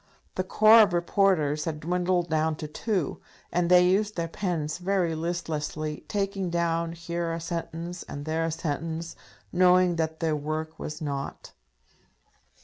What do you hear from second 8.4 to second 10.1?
a sentence, knowing